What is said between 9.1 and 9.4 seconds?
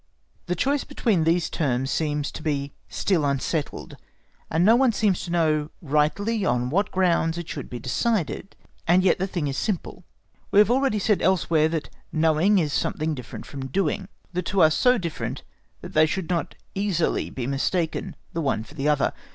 the